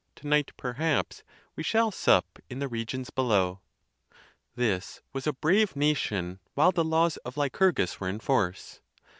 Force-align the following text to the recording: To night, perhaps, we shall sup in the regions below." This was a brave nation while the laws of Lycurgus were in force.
To 0.15 0.27
night, 0.27 0.51
perhaps, 0.57 1.21
we 1.55 1.61
shall 1.61 1.91
sup 1.91 2.39
in 2.49 2.57
the 2.57 2.67
regions 2.67 3.11
below." 3.11 3.59
This 4.55 4.99
was 5.13 5.27
a 5.27 5.33
brave 5.33 5.75
nation 5.75 6.39
while 6.55 6.71
the 6.71 6.83
laws 6.83 7.17
of 7.17 7.37
Lycurgus 7.37 7.99
were 7.99 8.09
in 8.09 8.19
force. 8.19 8.81